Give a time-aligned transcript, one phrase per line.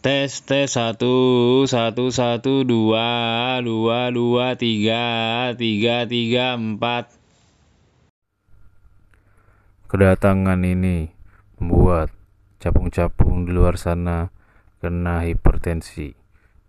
[0.00, 7.12] Tes tes satu satu satu dua dua dua tiga tiga tiga empat.
[9.92, 11.12] Kedatangan ini
[11.60, 12.08] membuat
[12.64, 14.32] capung-capung di luar sana
[14.80, 16.16] kena hipertensi.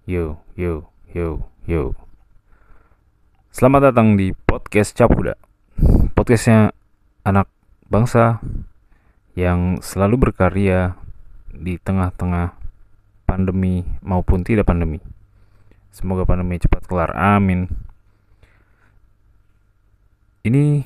[0.04, 1.96] Yo, yo, yo, yo.
[3.56, 5.40] Selamat datang di podcast Capuda.
[6.20, 6.76] Podcastnya
[7.24, 7.48] anak
[7.88, 8.44] bangsa
[9.40, 11.00] yang selalu berkarya
[11.56, 12.61] di tengah-tengah
[13.32, 15.00] pandemi maupun tidak pandemi.
[15.88, 17.16] Semoga pandemi cepat kelar.
[17.16, 17.72] Amin.
[20.44, 20.84] Ini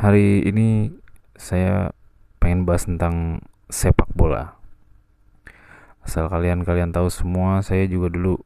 [0.00, 0.88] hari ini
[1.36, 1.92] saya
[2.40, 4.56] pengen bahas tentang sepak bola.
[6.00, 8.40] Asal kalian kalian tahu semua, saya juga dulu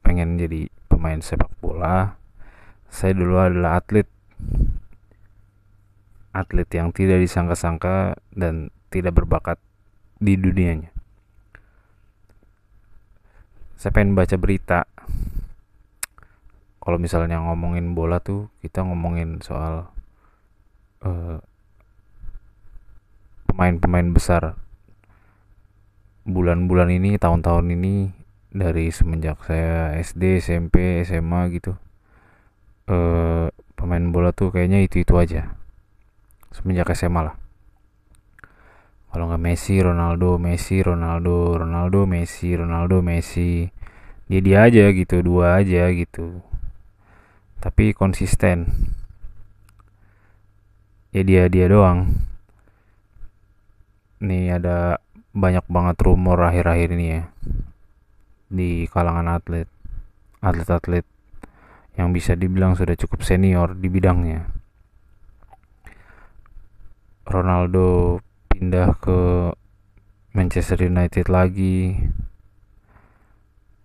[0.00, 2.16] pengen jadi pemain sepak bola.
[2.88, 4.08] Saya dulu adalah atlet
[6.32, 9.58] atlet yang tidak disangka-sangka dan tidak berbakat
[10.22, 10.94] di dunianya
[13.80, 14.84] saya pengen baca berita.
[16.84, 19.88] Kalau misalnya ngomongin bola tuh kita ngomongin soal
[21.00, 21.40] uh,
[23.48, 24.60] pemain-pemain besar.
[26.28, 28.12] Bulan-bulan ini tahun-tahun ini
[28.52, 31.72] dari semenjak saya SD SMP SMA gitu
[32.84, 33.48] uh,
[33.80, 35.56] pemain bola tuh kayaknya itu itu aja.
[36.52, 37.39] Semenjak SMA lah
[39.10, 43.66] kalau nggak Messi Ronaldo Messi Ronaldo Ronaldo Messi Ronaldo Messi.
[44.30, 46.38] Dia dia aja gitu dua aja gitu.
[47.58, 48.70] Tapi konsisten.
[51.10, 52.14] Ya dia dia doang.
[54.22, 55.02] Nih ada
[55.34, 57.22] banyak banget rumor akhir-akhir ini ya.
[58.46, 59.66] Di kalangan atlet
[60.38, 61.04] atlet-atlet
[61.98, 64.46] yang bisa dibilang sudah cukup senior di bidangnya.
[67.26, 68.18] Ronaldo
[68.60, 69.56] pindah ke
[70.36, 71.96] Manchester United lagi.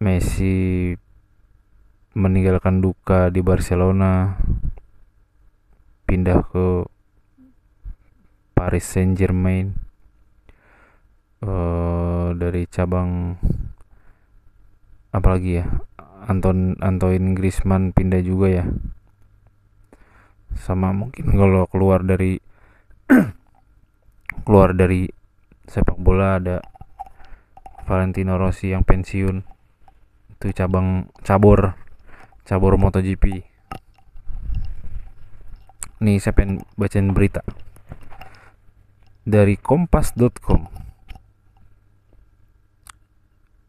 [0.04, 0.92] Messi
[2.12, 4.36] meninggalkan duka di Barcelona.
[6.04, 6.84] Pindah ke
[8.52, 9.80] Paris Saint Germain
[11.40, 13.40] uh, dari cabang
[15.16, 15.66] apalagi ya
[16.28, 18.68] Anton Antoine Griezmann pindah juga ya.
[20.60, 22.44] Sama mungkin kalau keluar dari
[24.44, 25.08] keluar dari
[25.70, 26.58] sepak bola ada
[27.86, 29.46] Valentino Rossi yang pensiun.
[30.36, 31.78] Itu cabang cabur
[32.46, 33.46] cabur MotoGP.
[36.04, 37.42] Nih saya pengen bacain berita.
[39.26, 40.86] Dari kompas.com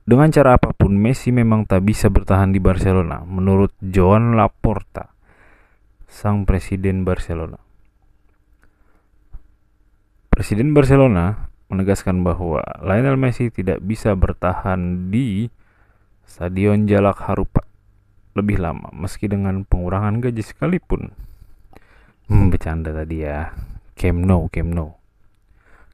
[0.06, 5.10] dengan cara apa pun Messi memang tak bisa bertahan di Barcelona menurut Joan Laporta
[6.06, 7.65] sang presiden Barcelona
[10.36, 15.48] Presiden Barcelona menegaskan bahwa Lionel Messi tidak bisa bertahan di
[16.28, 17.64] Stadion Jalak Harupat
[18.36, 21.16] lebih lama meski dengan pengurangan gaji sekalipun.
[22.28, 23.56] Hmm, bercanda tadi ya.
[23.96, 25.00] Camp Nou, Camp Nou.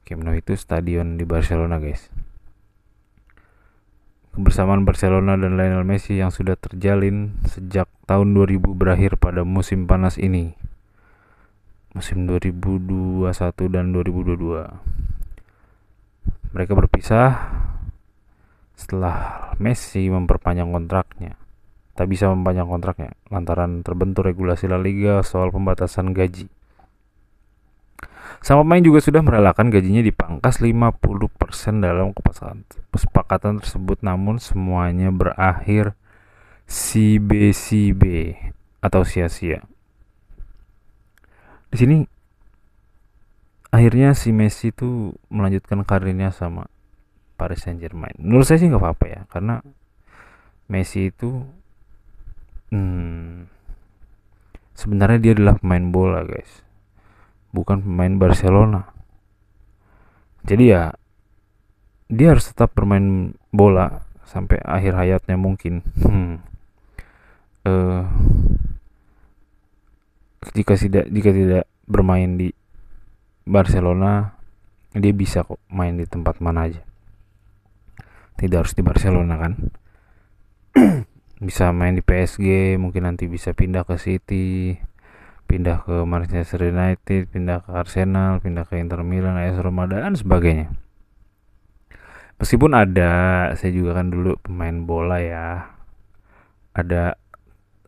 [0.03, 2.11] Camp Nou itu stadion di Barcelona, guys.
[4.35, 10.19] Kebersamaan Barcelona dan Lionel Messi yang sudah terjalin sejak tahun 2000 berakhir pada musim panas
[10.19, 10.59] ini
[11.93, 13.29] musim 2021
[13.69, 14.65] dan 2022.
[16.57, 17.53] Mereka berpisah
[18.73, 21.37] setelah Messi memperpanjang kontraknya.
[21.93, 26.49] Tak bisa memperpanjang kontraknya lantaran terbentur regulasi La Liga soal pembatasan gaji.
[28.41, 30.97] Sang pemain juga sudah merelakan gajinya dipangkas 50%
[31.77, 32.11] dalam
[32.89, 35.93] kesepakatan tersebut namun semuanya berakhir
[36.65, 38.01] CB-CB
[38.81, 39.63] atau sia-sia
[41.73, 41.97] di sini
[43.73, 46.69] akhirnya si Messi itu melanjutkan karirnya sama
[47.33, 48.13] Paris Saint Germain.
[48.21, 49.65] Menurut saya sih nggak apa-apa ya, karena
[50.69, 51.41] Messi itu
[52.69, 53.49] hmm,
[54.77, 56.61] sebenarnya dia adalah pemain bola guys,
[57.49, 58.93] bukan pemain Barcelona.
[60.45, 60.93] Jadi ya
[62.13, 65.81] dia harus tetap bermain bola sampai akhir hayatnya mungkin.
[65.97, 66.37] Hmm.
[67.63, 68.05] Uh,
[70.51, 72.49] jika tidak jika tidak bermain di
[73.43, 74.39] Barcelona
[74.93, 76.83] dia bisa kok main di tempat mana aja.
[78.37, 79.53] Tidak harus di Barcelona kan?
[81.47, 84.79] Bisa main di PSG mungkin nanti bisa pindah ke City
[85.43, 90.71] pindah ke Manchester United pindah ke Arsenal pindah ke Inter Milan AS Roma dan sebagainya.
[92.41, 93.11] Meskipun ada
[93.53, 95.77] saya juga kan dulu pemain bola ya.
[96.73, 97.21] Ada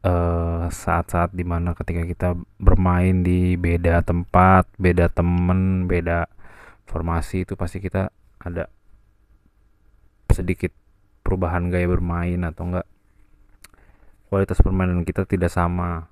[0.05, 2.29] Eh, saat-saat uh, di mana ketika kita
[2.61, 6.29] bermain di beda tempat, beda temen, beda
[6.85, 8.69] formasi itu pasti kita ada
[10.29, 10.69] sedikit
[11.25, 12.85] perubahan gaya bermain atau enggak.
[14.29, 16.05] Kualitas permainan kita tidak sama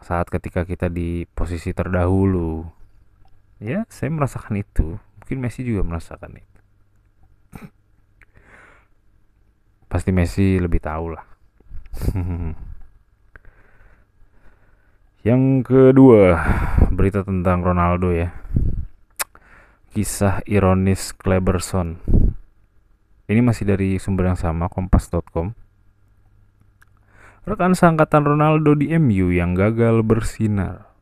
[0.00, 2.64] saat ketika kita di posisi terdahulu.
[3.60, 4.96] Ya saya merasakan itu.
[5.20, 6.60] Mungkin Messi juga merasakan itu.
[9.84, 11.24] Pasti Messi lebih tahu lah
[15.26, 16.38] yang kedua
[16.94, 18.30] berita tentang Ronaldo ya.
[19.90, 21.98] Kisah ironis Kleberson.
[23.26, 25.50] Ini masih dari sumber yang sama kompas.com
[27.42, 30.94] rekan seangkatan Ronaldo di MU yang gagal bersinar.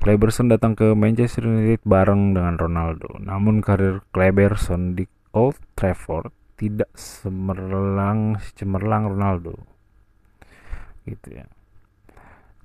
[0.00, 3.20] Kleberson datang ke Manchester United bareng dengan Ronaldo.
[3.20, 5.04] Namun karir Kleberson di
[5.36, 9.68] Old Trafford tidak semerlang cemerlang Ronaldo.
[11.04, 11.59] Gitu ya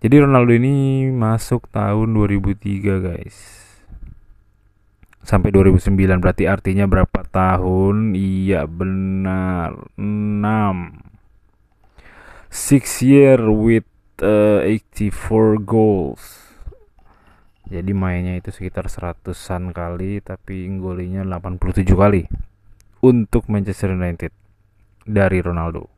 [0.06, 2.62] jadi Ronaldo ini masuk tahun 2003
[3.02, 3.66] guys.
[5.25, 8.13] Sampai 2009 berarti artinya berapa tahun?
[8.13, 11.02] Iya benar 6
[12.54, 13.90] 6 year with
[14.22, 16.54] uh, 84 goals.
[17.66, 22.30] Jadi mainnya itu sekitar seratusan kali tapi golinya 87 kali
[23.01, 24.30] untuk Manchester United
[25.01, 25.90] dari Ronaldo.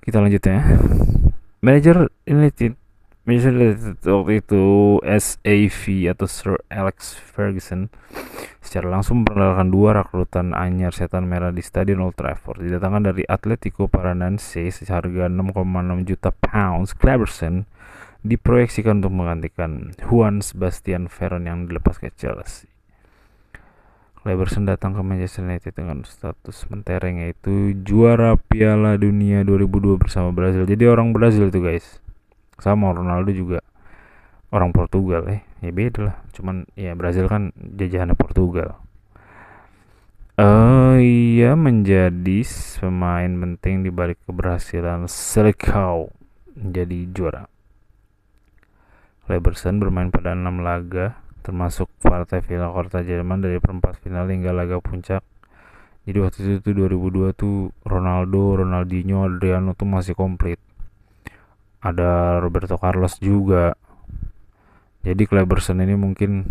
[0.00, 0.56] Kita lanjut ya
[1.58, 2.78] manajer United
[3.28, 4.64] Manchester United waktu itu
[5.04, 7.92] SAV atau Sir Alex Ferguson.
[8.64, 12.64] Secara langsung memperkenalkan dua rekrutan anyar setan merah di Stadion Old Trafford.
[12.64, 16.96] Didatangkan dari Atletico Paranaense seharga 6,6 juta pounds.
[16.96, 17.68] Cleberson
[18.24, 22.77] diproyeksikan untuk menggantikan Juan Sebastian Veron yang dilepas ke Chelsea
[24.26, 30.66] Leverson datang ke Manchester United dengan status mentereng yaitu juara Piala Dunia 2002 bersama Brazil.
[30.66, 32.02] Jadi orang Brazil tuh guys.
[32.58, 33.62] Sama Ronaldo juga
[34.50, 35.46] orang Portugal eh.
[35.62, 36.16] Ya beda lah.
[36.34, 38.82] Cuman ya Brazil kan jajahannya Portugal.
[40.38, 42.46] Uh, ia menjadi
[42.78, 46.14] pemain penting di balik keberhasilan Selikau
[46.54, 47.44] menjadi juara.
[49.30, 54.84] Leverson bermain pada enam laga termasuk partai final kota Jerman dari perempat final hingga laga
[54.84, 55.24] puncak.
[56.04, 60.60] Jadi waktu itu tuh 2002 tuh Ronaldo, Ronaldinho, Adriano tuh masih komplit.
[61.80, 63.72] Ada Roberto Carlos juga.
[65.00, 66.44] Jadi Kleberson ini mungkin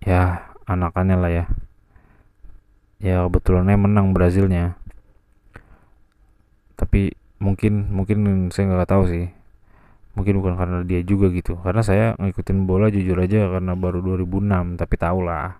[0.00, 1.44] ya anakannya lah ya.
[3.04, 4.80] Ya kebetulannya menang Brazilnya.
[6.80, 9.39] Tapi mungkin mungkin saya nggak tahu sih
[10.20, 11.56] mungkin bukan karena dia juga gitu.
[11.56, 15.56] Karena saya ngikutin bola jujur aja karena baru 2006 tapi tau lah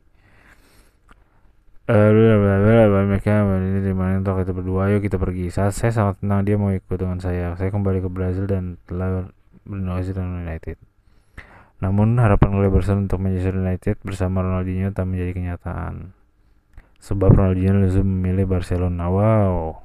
[3.12, 3.43] mereka
[3.91, 4.88] mana untuk kita berdua.
[4.88, 5.51] Ayo kita pergi.
[5.51, 7.60] Saat saya sangat tenang dia mau ikut dengan saya.
[7.60, 9.27] Saya kembali ke Brazil dan telah
[9.67, 10.79] bernegosiasi dengan United.
[11.84, 16.15] Namun harapan Cleberson untuk Manchester United bersama Ronaldinho tak menjadi kenyataan.
[17.03, 19.12] Sebab Ronaldinho langsung memilih Barcelona.
[19.12, 19.84] Wow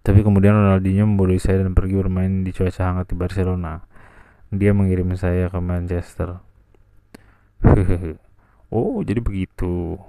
[0.00, 3.84] tapi kemudian Ronaldinho membodohi saya dan pergi bermain di cuaca hangat di Barcelona.
[4.48, 6.40] Dia mengirim saya ke Manchester.
[8.74, 10.00] oh, jadi begitu.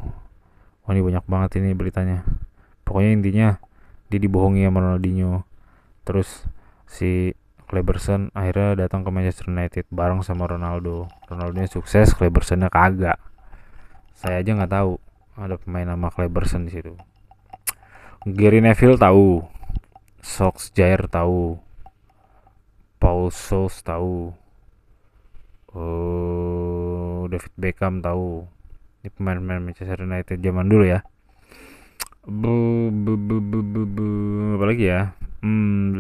[0.88, 2.24] Wah, ini banyak banget ini beritanya.
[2.88, 3.48] Pokoknya intinya
[4.08, 5.44] dia dibohongi sama Ronaldinho.
[6.08, 6.48] Terus
[6.88, 7.36] si
[7.68, 11.12] Kleberson akhirnya datang ke Manchester United bareng sama Ronaldo.
[11.28, 13.20] Ronaldo sukses, Klebersonnya kagak.
[14.16, 15.00] Saya aja nggak tahu
[15.40, 16.96] ada pemain nama Kleberson di situ.
[18.28, 19.42] Gary Neville tahu,
[20.22, 21.58] Sox Jair tahu.
[23.02, 24.30] Paul Scholes tahu.
[25.74, 28.46] Uh, David Beckham tahu.
[29.02, 31.02] Ini pemain-pemain Manchester United zaman dulu ya.
[32.30, 34.08] Bu, bu, bu, bu, bu, bu.
[34.62, 35.18] apa lagi ya?
[35.42, 35.98] Hmm,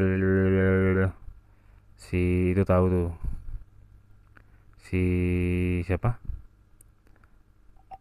[1.97, 3.09] si itu tahu tuh.
[4.85, 5.01] Si
[5.89, 6.21] siapa?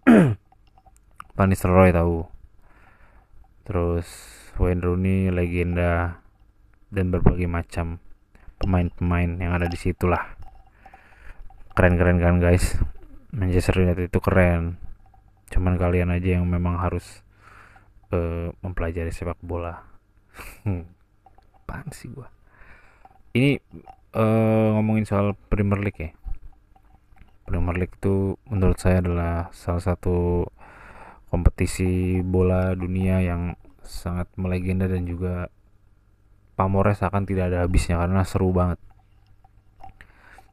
[1.36, 2.39] Van Roy tahu
[3.70, 4.10] terus
[4.58, 6.18] Wayne Rooney legenda
[6.90, 8.02] dan berbagai macam
[8.58, 10.40] pemain-pemain yang ada di situ lah
[11.80, 12.76] keren-keren kan guys?
[13.32, 14.76] Manchester United itu keren.
[15.48, 17.24] Cuman kalian aja yang memang harus
[18.12, 19.80] uh, mempelajari sepak bola.
[21.64, 22.28] Apaan sih gua?
[23.32, 23.56] Ini
[24.12, 26.10] uh, ngomongin soal Premier League ya?
[27.48, 30.46] Premier League itu menurut saya adalah salah satu
[31.30, 33.54] kompetisi bola dunia yang
[33.86, 35.48] sangat melegenda dan juga
[36.58, 38.76] pamornya akan tidak ada habisnya karena seru banget.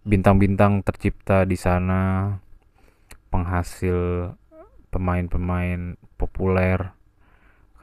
[0.07, 2.31] Bintang-bintang tercipta di sana
[3.27, 4.31] penghasil
[4.87, 6.79] pemain-pemain populer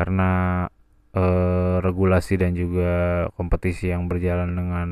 [0.01, 0.65] karena
[1.13, 4.89] eh, regulasi dan juga kompetisi yang berjalan dengan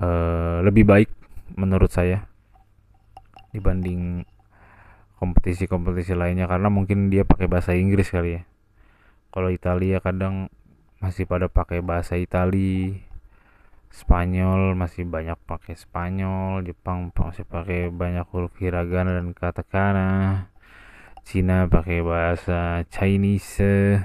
[0.00, 1.10] eh, lebih baik
[1.60, 2.24] menurut saya
[3.52, 4.24] dibanding
[5.18, 8.42] kompetisi-kompetisi lainnya karena mungkin dia pakai bahasa Inggris kali ya.
[9.34, 10.48] Kalau Italia kadang
[11.02, 13.02] masih pada pakai bahasa Itali
[13.88, 20.08] Spanyol masih banyak pakai Spanyol Jepang masih pakai banyak huruf hiragana dan katakana
[21.24, 24.00] Cina pakai bahasa Chinese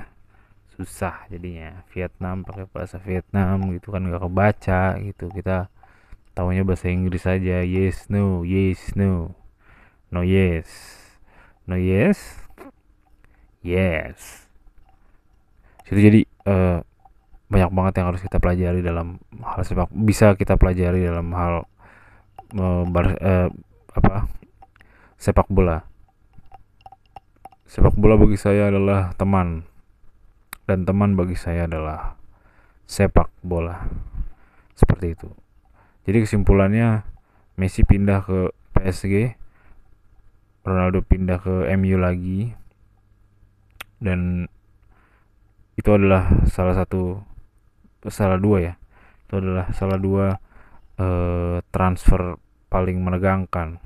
[0.76, 1.86] susah jadinya.
[1.94, 5.32] Vietnam pakai bahasa Vietnam gitu kan nggak kebaca gitu.
[5.32, 5.72] Kita
[6.34, 9.38] tahunya bahasa Inggris saja yes no yes no
[10.10, 11.03] no yes
[11.68, 12.44] no yes.
[13.64, 14.50] Yes.
[15.88, 16.84] Itu jadi uh,
[17.48, 21.64] banyak banget yang harus kita pelajari dalam hal sepak bisa kita pelajari dalam hal
[22.60, 23.50] uh, bar, uh,
[23.96, 24.28] apa?
[25.16, 25.88] Sepak bola.
[27.64, 29.64] Sepak bola bagi saya adalah teman.
[30.68, 32.20] Dan teman bagi saya adalah
[32.88, 33.88] sepak bola.
[34.76, 35.30] Seperti itu.
[36.04, 37.08] Jadi kesimpulannya
[37.54, 39.38] Messi pindah ke PSG
[40.64, 42.56] Ronaldo pindah ke MU lagi.
[44.00, 44.48] Dan
[45.76, 47.20] itu adalah salah satu
[48.08, 48.74] salah dua ya.
[49.28, 50.26] Itu adalah salah dua
[51.00, 52.40] uh, transfer
[52.72, 53.80] paling menegangkan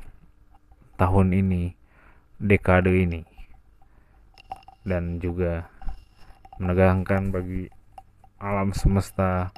[1.01, 1.73] tahun ini
[2.37, 3.21] dekade ini.
[4.85, 5.67] Dan juga
[6.57, 7.69] menegangkan bagi
[8.37, 9.49] alam semesta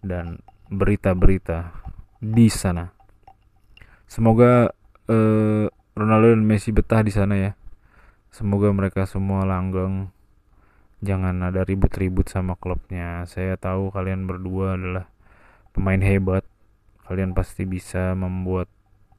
[0.00, 0.40] dan
[0.72, 1.72] berita-berita
[2.20, 2.88] di sana.
[4.08, 4.72] Semoga
[5.08, 7.52] uh, Ronaldo dan Messi betah di sana ya.
[8.32, 10.08] Semoga mereka semua langgeng.
[11.02, 13.26] Jangan ada ribut-ribut sama klubnya.
[13.28, 15.06] Saya tahu kalian berdua adalah
[15.76, 16.46] pemain hebat.
[17.04, 18.70] Kalian pasti bisa membuat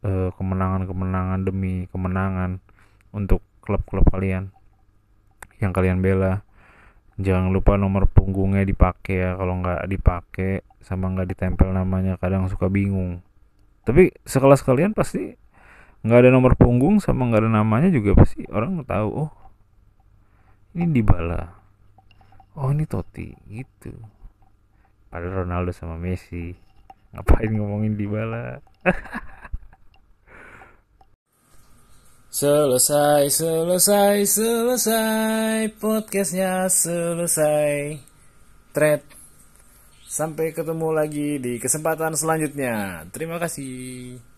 [0.04, 0.36] kemenangan
[0.84, 2.52] kemenangan-kemenangan demi kemenangan
[3.16, 4.52] untuk klub-klub kalian
[5.64, 6.44] yang kalian bela
[7.16, 12.68] jangan lupa nomor punggungnya dipakai ya kalau nggak dipakai sama nggak ditempel namanya kadang suka
[12.68, 13.24] bingung
[13.88, 15.40] tapi sekelas kalian pasti
[16.04, 19.32] nggak ada nomor punggung sama nggak ada namanya juga pasti orang tahu oh
[20.76, 21.64] ini dibala
[22.58, 23.34] oh ini Totti.
[23.50, 23.94] Gitu.
[25.10, 26.54] Padahal Ronaldo sama Messi.
[27.14, 28.58] Ngapain ngomongin dibala
[32.34, 35.70] Selesai, selesai, selesai.
[35.78, 38.02] Podcastnya selesai.
[38.74, 39.06] Thread.
[40.10, 43.06] Sampai ketemu lagi di kesempatan selanjutnya.
[43.14, 44.33] Terima kasih